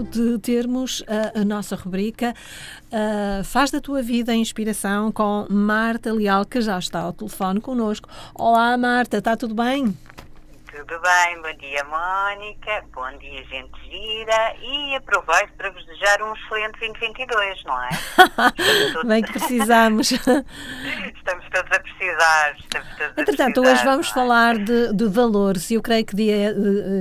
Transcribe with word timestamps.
lado 0.00 0.04
de 0.04 0.38
termos 0.38 1.04
a, 1.06 1.40
a 1.40 1.44
nossa 1.44 1.76
rubrica 1.76 2.34
uh, 2.92 3.44
Faz 3.44 3.70
da 3.70 3.80
tua 3.80 4.02
vida 4.02 4.34
inspiração 4.34 5.12
com 5.12 5.46
Marta 5.50 6.12
Leal, 6.12 6.44
que 6.44 6.60
já 6.60 6.78
está 6.78 7.00
ao 7.00 7.12
telefone 7.12 7.60
connosco. 7.60 8.08
Olá, 8.34 8.76
Marta, 8.76 9.18
está 9.18 9.36
tudo 9.36 9.54
bem? 9.54 9.96
Tudo 10.70 11.00
bem, 11.00 11.42
bom 11.42 11.52
dia 11.58 11.84
Mónica, 11.84 12.84
bom 12.94 13.18
dia 13.18 13.44
gente 13.46 13.72
gira 13.82 14.56
e 14.62 14.94
aproveito 14.94 15.52
para 15.56 15.70
vos 15.70 15.84
desejar 15.84 16.22
um 16.22 16.32
excelente 16.32 16.78
2022, 16.78 17.64
não 17.64 17.82
é? 17.82 17.88
todos... 18.92 19.08
Bem 19.08 19.22
que 19.22 19.32
precisamos. 19.32 20.12
estamos 20.12 21.44
todos 21.52 21.72
a 21.72 21.80
precisar, 22.00 22.56
Entretanto, 23.16 23.60
hoje 23.60 23.84
vamos 23.84 24.10
é? 24.10 24.14
falar 24.14 24.56
de, 24.56 24.94
de, 24.94 25.08
valores 25.08 25.70
e 25.70 25.74
eu 25.74 25.82
creio 25.82 26.04
que 26.04 26.16
de, 26.16 26.30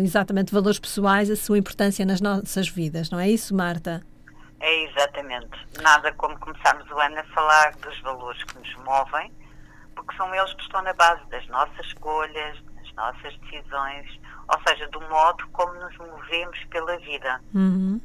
exatamente 0.04 0.54
valores 0.54 0.78
pessoais, 0.78 1.30
a 1.30 1.36
sua 1.36 1.58
importância 1.58 2.06
nas 2.06 2.20
nossas 2.20 2.68
vidas, 2.68 3.10
não 3.10 3.20
é 3.20 3.30
isso, 3.30 3.56
Marta? 3.56 4.04
É 4.60 4.84
exatamente. 4.84 5.58
Nada 5.82 6.12
como 6.14 6.38
começarmos 6.40 6.90
o 6.92 7.00
ano 7.00 7.18
a 7.18 7.24
falar 7.26 7.72
dos 7.78 7.98
valores 8.02 8.44
que 8.44 8.60
nos 8.60 8.76
movem, 8.84 9.32
porque 9.96 10.16
são 10.18 10.34
eles 10.36 10.54
que 10.54 10.62
estão 10.64 10.82
na 10.82 10.94
base 10.94 11.24
das 11.30 11.48
nossas 11.48 11.86
escolhas, 11.86 12.58
nossas 13.00 13.34
decisões, 13.38 14.20
ou 14.50 14.60
seja, 14.68 14.86
do 14.90 15.00
modo 15.02 15.48
como 15.54 15.74
nos 15.76 15.98
movemos 15.98 16.62
pela 16.66 16.98
vida. 16.98 17.40
Uhum. 17.54 18.02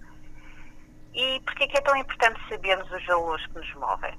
E 1.12 1.40
porquê 1.40 1.66
que 1.66 1.78
é 1.78 1.80
tão 1.80 1.96
importante 1.96 2.40
sabermos 2.48 2.90
os 2.92 3.04
valores 3.04 3.44
que 3.46 3.58
nos 3.58 3.74
movem? 3.74 4.16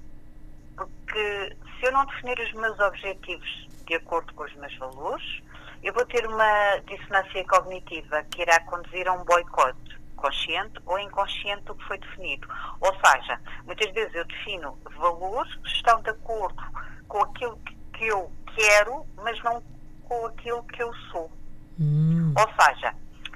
Porque 0.76 1.58
se 1.80 1.86
eu 1.86 1.92
não 1.92 2.06
definir 2.06 2.40
os 2.40 2.54
meus 2.54 2.80
objetivos 2.80 3.68
de 3.86 3.96
acordo 3.96 4.34
com 4.34 4.44
os 4.44 4.56
meus 4.56 4.76
valores, 4.78 5.42
eu 5.84 5.94
vou 5.94 6.06
ter 6.06 6.26
uma 6.26 6.78
dissonância 6.88 7.46
cognitiva 7.46 8.24
que 8.32 8.42
irá 8.42 8.60
conduzir 8.62 9.08
a 9.08 9.14
um 9.14 9.24
boicote 9.24 10.00
consciente 10.16 10.80
ou 10.86 10.98
inconsciente 10.98 11.64
do 11.66 11.76
que 11.76 11.86
foi 11.86 11.98
definido. 12.00 12.48
Ou 12.82 12.92
seja, 13.06 13.40
muitas 13.66 13.92
vezes 13.94 14.16
eu 14.16 14.26
defino 14.26 14.78
valores 14.98 15.54
que 15.56 15.68
estão 15.68 16.02
de 16.02 16.10
acordo 16.10 16.64
com 17.08 17.22
aquilo 17.24 17.60
que 17.94 18.08
eu 18.08 18.32
quero, 18.56 19.06
mas 19.18 19.42
não 19.44 19.62
com 20.04 20.26
aquilo 20.26 20.64
que 20.64 20.82
eu 20.82 20.92
sou. 21.12 21.32
Hum. 21.80 22.34
Ou 22.38 22.64
seja, 22.64 22.96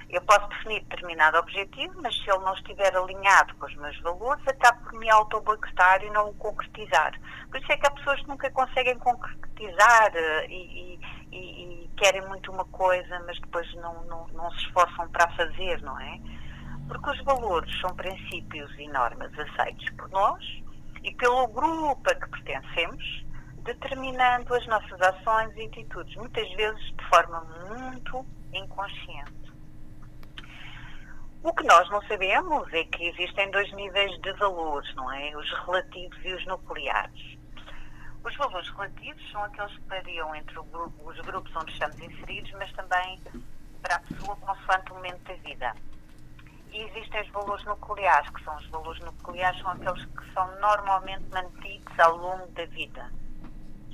eu 0.09 0.21
posso 0.21 0.47
definir 0.49 0.81
determinado 0.85 1.37
objetivo, 1.37 1.93
mas 2.01 2.15
se 2.15 2.29
ele 2.29 2.39
não 2.39 2.53
estiver 2.53 2.95
alinhado 2.95 3.53
com 3.55 3.65
os 3.65 3.75
meus 3.75 3.99
valores, 4.01 4.47
acabo 4.47 4.83
por 4.83 4.99
me 4.99 5.09
auto-boicotar 5.09 6.03
e 6.03 6.09
não 6.09 6.29
o 6.29 6.33
concretizar. 6.33 7.13
Por 7.49 7.59
isso 7.59 7.71
é 7.71 7.77
que 7.77 7.85
há 7.85 7.91
pessoas 7.91 8.19
que 8.21 8.27
nunca 8.27 8.49
conseguem 8.51 8.97
concretizar 8.97 10.11
eh, 10.15 10.47
e, 10.49 10.99
e, 11.31 11.83
e 11.83 11.87
querem 11.97 12.21
muito 12.27 12.51
uma 12.51 12.65
coisa, 12.65 13.21
mas 13.27 13.39
depois 13.39 13.71
não, 13.75 14.03
não, 14.05 14.27
não 14.29 14.51
se 14.51 14.65
esforçam 14.65 15.07
para 15.09 15.29
fazer, 15.35 15.81
não 15.83 15.99
é? 15.99 16.19
Porque 16.87 17.09
os 17.11 17.23
valores 17.23 17.79
são 17.79 17.95
princípios 17.95 18.71
e 18.79 18.87
normas 18.87 19.31
aceitos 19.37 19.89
por 19.91 20.09
nós 20.09 20.43
e 21.03 21.13
pelo 21.13 21.47
grupo 21.47 22.09
a 22.09 22.15
que 22.15 22.29
pertencemos 22.29 23.23
determinando 23.63 24.53
as 24.55 24.65
nossas 24.65 24.99
ações 25.01 25.55
e 25.55 25.65
atitudes, 25.65 26.15
muitas 26.15 26.49
vezes 26.53 26.83
de 26.97 27.09
forma 27.09 27.41
muito 27.69 28.25
inconsciente. 28.53 29.39
O 31.41 31.53
que 31.53 31.63
nós 31.63 31.89
não 31.89 32.01
sabemos 32.03 32.71
é 32.73 32.83
que 32.83 33.07
existem 33.07 33.49
dois 33.51 33.71
níveis 33.73 34.11
de 34.21 34.33
valores, 34.33 34.93
não 34.95 35.11
é? 35.11 35.35
Os 35.37 35.49
relativos 35.65 36.17
e 36.25 36.33
os 36.33 36.45
nucleares. 36.45 37.37
Os 38.23 38.35
valores 38.35 38.69
relativos 38.71 39.31
são 39.31 39.43
aqueles 39.45 39.73
que 39.77 39.87
variam 39.87 40.35
entre 40.35 40.55
grupo, 40.55 41.09
os 41.09 41.19
grupos 41.21 41.55
onde 41.55 41.71
estamos 41.71 41.97
inseridos, 41.99 42.51
mas 42.51 42.71
também 42.73 43.21
para 43.81 43.95
a 43.95 43.99
pessoa 43.99 44.35
consoante 44.35 44.91
o 44.91 44.95
momento 44.95 45.23
da 45.23 45.33
vida. 45.35 45.73
E 46.71 46.81
existem 46.81 47.21
os 47.21 47.29
valores 47.29 47.63
nucleares, 47.65 48.29
que 48.31 48.43
são 48.43 48.55
os 48.57 48.67
valores 48.67 48.99
nucleares, 48.99 49.61
são 49.61 49.71
aqueles 49.71 50.05
que 50.05 50.33
são 50.33 50.59
normalmente 50.59 51.25
mantidos 51.31 51.99
ao 51.99 52.17
longo 52.17 52.47
da 52.47 52.65
vida 52.65 53.09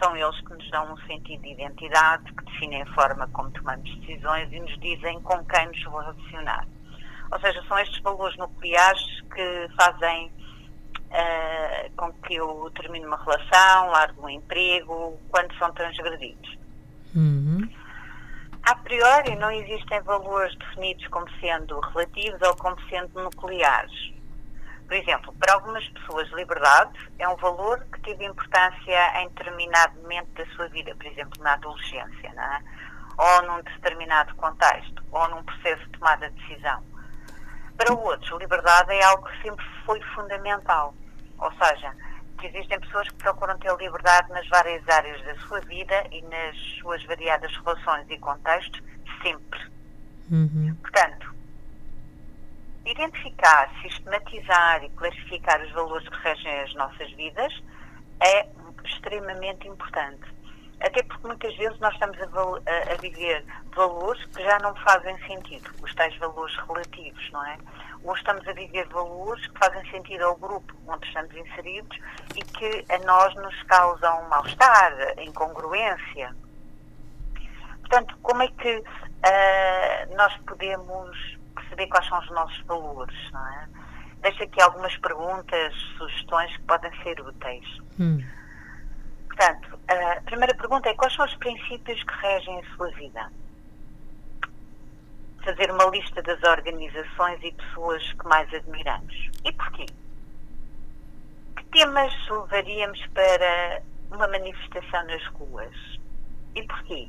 são 0.02 0.16
eles 0.16 0.40
que 0.42 0.54
nos 0.54 0.70
dão 0.72 0.94
um 0.94 0.98
sentido 1.08 1.42
de 1.42 1.52
identidade, 1.52 2.34
que 2.34 2.46
definem 2.46 2.82
a 2.82 2.94
forma 2.94 3.28
como 3.30 3.50
tomamos 3.52 3.96
decisões 4.00 4.52
e 4.52 4.60
nos 4.60 4.80
dizem 4.80 5.22
com 5.22 5.44
quem 5.46 5.68
nos 5.68 5.84
relacionar. 5.84 6.68
Ou 7.32 7.40
seja, 7.40 7.64
são 7.68 7.78
estes 7.80 8.02
valores 8.02 8.38
nucleares 8.38 9.22
que 9.34 9.70
fazem 9.78 10.32
uh, 11.10 11.92
com 11.96 12.12
que 12.14 12.36
eu 12.36 12.72
termine 12.76 13.06
uma 13.06 13.18
relação, 13.18 13.90
largue 13.90 14.20
um 14.20 14.30
emprego, 14.30 15.20
quando 15.30 15.54
são 15.58 15.72
transgredidos. 15.74 16.58
Uhum. 17.16 17.68
A 18.64 18.76
priori, 18.76 19.36
não 19.36 19.52
existem 19.52 20.02
valores 20.02 20.56
definidos 20.58 21.08
como 21.08 21.30
sendo 21.40 21.80
relativos 21.80 22.42
ou 22.42 22.56
como 22.56 22.76
sendo 22.90 23.24
nucleares. 23.24 24.14
Por 24.88 24.96
exemplo, 24.96 25.34
para 25.40 25.54
algumas 25.54 25.88
pessoas, 25.90 26.30
liberdade 26.32 26.98
é 27.18 27.28
um 27.28 27.36
valor 27.38 27.86
que 27.92 28.02
teve 28.02 28.26
importância 28.26 29.22
em 29.22 29.30
determinado 29.30 30.00
momento 30.02 30.30
da 30.34 30.46
sua 30.56 30.68
vida, 30.70 30.96
por 30.96 31.06
exemplo, 31.08 31.44
na 31.44 31.54
adolescência, 31.54 32.28
é? 32.28 32.60
ou 33.18 33.48
num 33.48 33.64
determinado 33.64 34.36
contexto, 34.36 35.04
ou 35.12 35.28
num 35.30 35.44
processo 35.44 35.84
de 35.86 36.00
tomada 36.00 36.30
de 36.30 36.48
decisão. 36.48 36.84
Para 37.78 37.94
outros, 37.94 38.40
liberdade 38.40 38.92
é 38.94 39.04
algo 39.04 39.28
que 39.28 39.42
sempre 39.42 39.66
foi 39.86 40.02
fundamental, 40.16 40.94
ou 41.38 41.52
seja, 41.54 41.94
que 42.40 42.48
existem 42.48 42.80
pessoas 42.80 43.10
que 43.10 43.16
procuram 43.16 43.58
ter 43.60 43.76
liberdade 43.78 44.30
nas 44.30 44.48
várias 44.48 44.88
áreas 44.88 45.22
da 45.24 45.36
sua 45.48 45.60
vida 45.62 46.06
e 46.12 46.22
nas 46.24 46.58
suas 46.80 47.04
variadas 47.06 47.56
relações 47.58 48.10
e 48.10 48.18
contextos, 48.18 48.82
sempre. 49.22 49.60
Uhum. 50.32 50.76
Portanto, 50.82 51.36
identificar, 52.86 53.70
sistematizar 53.82 54.84
e 54.84 54.90
classificar 54.92 55.62
os 55.62 55.72
valores 55.72 56.08
que 56.08 56.18
regem 56.18 56.60
as 56.62 56.74
nossas 56.76 57.12
vidas 57.14 57.54
é 58.22 58.48
extremamente 58.86 59.68
importante. 59.68 60.35
Até 60.82 61.02
porque 61.04 61.28
muitas 61.28 61.56
vezes 61.56 61.80
nós 61.80 61.94
estamos 61.94 62.18
a, 62.22 62.26
a, 62.26 62.96
viver 63.02 63.46
valores 63.74 64.24
que 64.26 64.44
já 64.44 64.60
não 64.60 64.76
fazem 64.76 65.18
sentido, 65.26 65.70
os 65.82 65.94
tais 65.96 66.16
valores 66.18 66.56
relativos, 66.68 67.32
não 67.32 67.46
é? 67.46 67.58
Ou 68.04 68.14
estamos 68.16 68.48
a 68.48 68.54
viver 68.54 68.88
valores 68.90 69.48
que 69.48 69.58
fazem 69.58 69.90
sentido 69.90 70.24
ao 70.26 70.36
grupo 70.36 70.76
onde 70.88 71.08
estamos 71.08 71.34
inseridos 71.36 71.98
e 72.36 72.42
que 72.42 72.86
a 72.94 72.98
nós 73.00 73.34
nos 73.36 73.64
causam 73.64 74.28
mal-estar, 74.30 74.94
incongruência. 75.20 76.36
Portanto, 77.80 78.18
como 78.22 78.44
é 78.44 78.48
que 78.48 78.78
uh, 78.78 80.16
nós 80.16 80.36
podemos 80.46 81.38
perceber 81.56 81.88
quais 81.88 82.08
são 82.08 82.20
os 82.20 82.30
nossos 82.32 82.62
valores, 82.66 83.32
não 83.32 83.48
é? 83.48 83.68
Deixo 84.22 84.44
aqui 84.44 84.62
algumas 84.62 84.96
perguntas, 84.98 85.74
sugestões 85.98 86.56
que 86.58 86.64
podem 86.64 86.92
ser 87.04 87.20
úteis. 87.22 87.66
Hum. 88.00 88.24
Portanto, 89.28 89.75
a 89.88 90.22
primeira 90.22 90.56
pergunta 90.56 90.90
é 90.90 90.94
quais 90.96 91.14
são 91.14 91.26
os 91.26 91.36
princípios 91.36 92.02
que 92.04 92.14
regem 92.16 92.60
a 92.60 92.76
sua 92.76 92.90
vida? 92.92 93.32
Fazer 95.44 95.72
uma 95.72 95.86
lista 95.86 96.22
das 96.24 96.42
organizações 96.44 97.40
e 97.44 97.52
pessoas 97.52 98.14
que 98.14 98.28
mais 98.28 98.52
admiramos. 98.52 99.30
E 99.44 99.52
porquê? 99.52 99.86
Que 101.56 101.64
temas 101.66 102.14
levaríamos 102.30 103.00
para 103.14 103.84
uma 104.12 104.28
manifestação 104.28 105.06
nas 105.06 105.24
ruas? 105.28 105.76
E 106.56 106.64
porquê? 106.64 107.08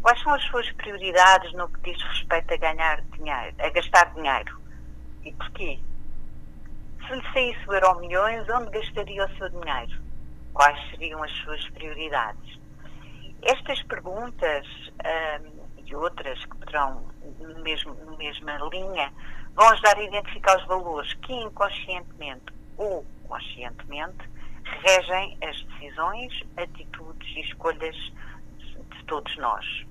Quais 0.00 0.22
são 0.22 0.32
as 0.32 0.44
suas 0.44 0.70
prioridades 0.72 1.52
no 1.52 1.68
que 1.68 1.92
diz 1.92 2.02
respeito 2.02 2.54
a 2.54 2.56
ganhar 2.56 3.02
dinheiro, 3.12 3.54
a 3.58 3.68
gastar 3.68 4.14
dinheiro? 4.14 4.60
E 5.24 5.32
porquê? 5.32 5.78
Se 7.06 7.14
lhe 7.14 7.32
saísse 7.32 7.68
o 7.68 7.74
euro 7.74 8.00
milhões, 8.00 8.48
onde 8.48 8.70
gastaria 8.70 9.26
o 9.26 9.36
seu 9.36 9.48
dinheiro? 9.50 10.03
Quais 10.54 10.90
seriam 10.90 11.22
as 11.22 11.32
suas 11.38 11.68
prioridades? 11.70 12.58
Estas 13.42 13.82
perguntas 13.82 14.66
hum, 15.04 15.64
e 15.84 15.94
outras 15.94 16.42
que 16.46 16.56
poderão, 16.56 17.04
no 17.40 17.62
mesmo, 17.62 17.94
na 18.04 18.16
mesma 18.16 18.56
linha, 18.72 19.12
vão 19.54 19.68
ajudar 19.70 19.98
a 19.98 20.02
identificar 20.02 20.56
os 20.56 20.66
valores 20.66 21.12
que 21.14 21.32
inconscientemente 21.32 22.46
ou 22.76 23.04
conscientemente 23.28 24.30
regem 24.86 25.36
as 25.42 25.60
decisões, 25.62 26.32
atitudes 26.56 27.36
e 27.36 27.40
escolhas 27.40 27.96
de 27.96 29.04
todos 29.06 29.36
nós. 29.36 29.84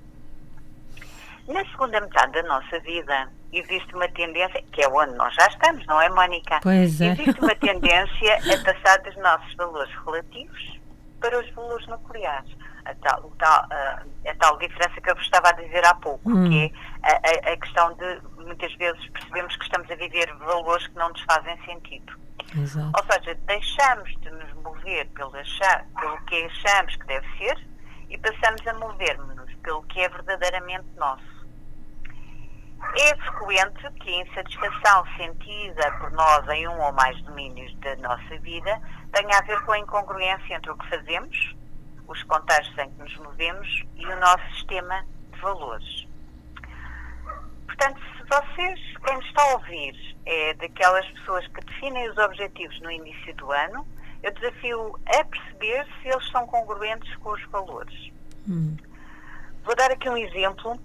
Na 1.46 1.64
segunda 1.66 2.00
metade 2.00 2.32
da 2.32 2.42
nossa 2.44 2.80
vida, 2.80 3.30
existe 3.58 3.94
uma 3.94 4.08
tendência, 4.08 4.62
que 4.72 4.82
é 4.82 4.88
onde 4.88 5.14
nós 5.14 5.34
já 5.34 5.46
estamos, 5.46 5.86
não 5.86 6.00
é, 6.00 6.08
Mónica? 6.10 6.60
Pois 6.62 7.00
é. 7.00 7.12
Existe 7.12 7.40
uma 7.40 7.54
tendência 7.56 8.34
a 8.36 8.72
passar 8.72 8.98
dos 9.02 9.16
nossos 9.16 9.54
valores 9.54 9.92
relativos 10.04 10.80
para 11.20 11.38
os 11.38 11.50
valores 11.50 11.86
nucleares. 11.86 12.56
A 12.84 12.94
tal, 12.96 13.30
tal, 13.38 13.66
a, 13.70 14.02
a 14.28 14.34
tal 14.38 14.58
diferença 14.58 15.00
que 15.00 15.10
eu 15.10 15.14
vos 15.14 15.24
estava 15.24 15.48
a 15.48 15.52
dizer 15.52 15.82
há 15.86 15.94
pouco, 15.94 16.30
hum. 16.30 16.50
que 16.50 16.70
é 17.02 17.10
a, 17.10 17.50
a, 17.50 17.52
a, 17.54 17.56
questão 17.56 17.94
de 17.94 18.20
muitas 18.44 18.74
vezes 18.74 19.08
percebemos 19.08 19.56
que 19.56 19.64
estamos 19.64 19.90
a 19.90 19.94
viver 19.94 20.30
valores 20.34 20.86
que 20.88 20.94
não 20.96 21.08
nos 21.08 21.22
fazem 21.22 21.56
sentido. 21.64 22.12
Exato. 22.54 22.92
Ou 22.94 23.12
seja, 23.12 23.34
deixamos 23.46 24.10
de 24.20 24.30
nos 24.30 24.52
mover 24.62 25.06
pelo, 25.14 25.34
achar, 25.34 25.86
pelo 25.98 26.18
que 26.26 26.44
achamos 26.44 26.94
que 26.96 27.06
deve 27.06 27.26
ser 27.38 27.66
e 28.10 28.18
passamos 28.18 28.66
a 28.66 28.74
mover-nos 28.74 29.54
pelo 29.62 29.82
que 29.84 30.00
é 30.00 30.08
verdadeiramente 30.08 30.86
nosso. 30.96 31.33
É 32.96 33.16
frequente 33.16 33.90
que 34.00 34.10
a 34.10 34.22
insatisfação 34.22 35.04
sentida 35.16 35.90
por 35.98 36.10
nós 36.12 36.48
em 36.48 36.68
um 36.68 36.80
ou 36.80 36.92
mais 36.92 37.20
domínios 37.22 37.74
da 37.80 37.96
nossa 37.96 38.38
vida 38.38 38.80
tenha 39.12 39.38
a 39.38 39.42
ver 39.42 39.60
com 39.64 39.72
a 39.72 39.78
incongruência 39.78 40.54
entre 40.54 40.70
o 40.70 40.76
que 40.76 40.88
fazemos, 40.88 41.56
os 42.06 42.22
contextos 42.24 42.78
em 42.78 42.90
que 42.90 42.98
nos 42.98 43.16
movemos 43.18 43.84
e 43.96 44.06
o 44.06 44.20
nosso 44.20 44.44
sistema 44.54 45.04
de 45.32 45.40
valores. 45.40 46.06
Portanto, 47.66 48.00
se 48.16 48.24
vocês, 48.28 48.80
quem 49.04 49.18
está 49.20 49.42
a 49.42 49.54
ouvir, 49.54 50.16
é 50.26 50.54
daquelas 50.54 51.06
pessoas 51.10 51.46
que 51.48 51.60
definem 51.64 52.08
os 52.10 52.18
objetivos 52.18 52.80
no 52.80 52.90
início 52.90 53.34
do 53.34 53.50
ano, 53.50 53.86
eu 54.22 54.32
desafio 54.32 54.98
a 55.06 55.24
perceber 55.24 55.86
se 56.00 56.08
eles 56.08 56.30
são 56.30 56.46
congruentes 56.46 57.14
com 57.16 57.30
os 57.30 57.44
valores. 57.50 58.12
Hum. 58.48 58.76
Vou 59.64 59.74
dar 59.74 59.90
aqui 59.90 60.08
um 60.08 60.16
exemplo 60.16 60.78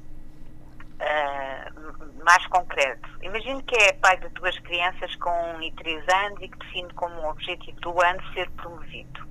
uh, 0.99 2.23
mais 2.23 2.45
concreto. 2.47 3.09
Imagine 3.21 3.63
que 3.63 3.75
é 3.75 3.93
pai 3.93 4.17
de 4.17 4.29
duas 4.29 4.57
crianças 4.59 5.15
com 5.15 5.31
1 5.57 5.61
e 5.63 5.71
3 5.73 6.03
anos 6.25 6.41
e 6.41 6.47
que 6.47 6.57
define 6.57 6.93
como 6.93 7.15
um 7.21 7.29
objetivo 7.29 7.79
do 7.81 8.01
ano 8.01 8.21
ser 8.33 8.49
promovido. 8.51 9.27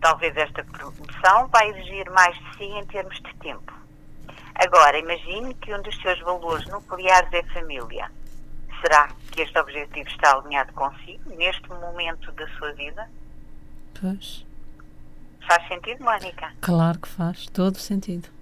Talvez 0.00 0.36
esta 0.36 0.62
promoção 0.64 1.48
vai 1.48 1.70
exigir 1.70 2.08
mais 2.10 2.36
de 2.36 2.56
si 2.56 2.64
em 2.64 2.86
termos 2.86 3.16
de 3.20 3.34
tempo. 3.36 3.72
Agora, 4.54 4.98
imagine 4.98 5.54
que 5.54 5.74
um 5.74 5.82
dos 5.82 5.96
seus 6.00 6.18
valores 6.20 6.66
nucleares 6.68 7.32
é 7.32 7.42
família. 7.52 8.10
Será 8.80 9.08
que 9.32 9.42
este 9.42 9.58
objetivo 9.58 10.08
está 10.08 10.34
alinhado 10.34 10.72
consigo 10.72 11.30
neste 11.36 11.68
momento 11.68 12.30
da 12.32 12.48
sua 12.56 12.72
vida? 12.72 13.08
Pois. 14.00 14.46
Faz 15.46 15.68
sentido, 15.68 16.04
Mónica? 16.04 16.52
Claro 16.60 16.98
que 16.98 17.08
faz, 17.08 17.46
todo 17.46 17.78
sentido. 17.78 18.35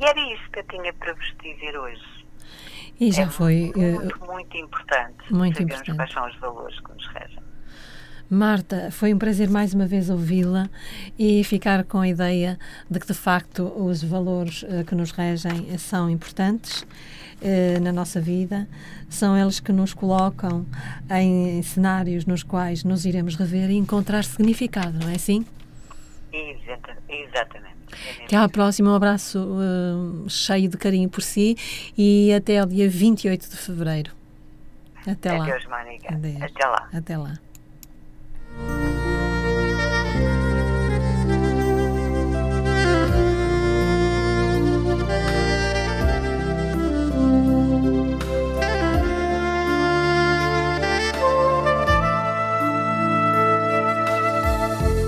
E 0.00 0.04
era 0.04 0.20
isso 0.32 0.50
que 0.50 0.60
eu 0.60 0.64
tinha 0.64 0.92
para 0.94 1.12
vos 1.14 1.34
dizer 1.42 1.78
hoje. 1.78 2.26
E 3.00 3.12
já 3.12 3.22
é 3.22 3.28
foi. 3.28 3.72
Muito, 3.74 4.16
uh, 4.16 4.26
muito 4.26 4.56
importante 4.56 5.18
muito 5.30 5.62
importante. 5.62 5.94
quais 5.94 6.12
são 6.12 6.26
os 6.26 6.36
valores 6.36 6.78
que 6.80 6.92
nos 6.92 7.06
regem. 7.08 7.38
Marta, 8.30 8.90
foi 8.90 9.14
um 9.14 9.18
prazer 9.18 9.48
mais 9.48 9.72
uma 9.72 9.86
vez 9.86 10.10
ouvi-la 10.10 10.68
e 11.18 11.42
ficar 11.44 11.84
com 11.84 11.98
a 11.98 12.08
ideia 12.08 12.58
de 12.90 13.00
que, 13.00 13.06
de 13.06 13.14
facto, 13.14 13.72
os 13.74 14.04
valores 14.04 14.64
uh, 14.64 14.84
que 14.86 14.94
nos 14.94 15.12
regem 15.12 15.78
são 15.78 16.10
importantes 16.10 16.82
uh, 16.82 17.80
na 17.80 17.90
nossa 17.90 18.20
vida, 18.20 18.68
são 19.08 19.36
eles 19.36 19.60
que 19.60 19.72
nos 19.72 19.94
colocam 19.94 20.66
em 21.10 21.62
cenários 21.62 22.26
nos 22.26 22.42
quais 22.42 22.84
nos 22.84 23.06
iremos 23.06 23.34
rever 23.34 23.70
e 23.70 23.76
encontrar 23.76 24.24
significado, 24.24 24.98
não 24.98 25.08
é 25.08 25.14
assim? 25.14 25.46
exatamente. 27.08 27.67
Até 28.24 28.36
à 28.36 28.48
próxima, 28.48 28.90
um 28.90 28.94
abraço 28.94 29.38
uh, 29.38 30.28
cheio 30.28 30.68
de 30.68 30.76
carinho 30.76 31.08
por 31.08 31.22
si 31.22 31.56
e 31.96 32.32
até 32.32 32.58
ao 32.58 32.66
dia 32.66 32.88
28 32.88 33.48
de 33.48 33.56
fevereiro. 33.56 34.12
Até 35.06 35.32
lá. 35.32 35.44
Adeus, 35.44 35.64
Mónica. 35.66 36.14
Até 36.44 36.66
lá. 36.66 36.88
Até 36.92 37.16
lá. 37.16 37.38